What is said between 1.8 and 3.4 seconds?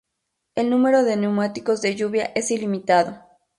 de lluvia es ilimitado.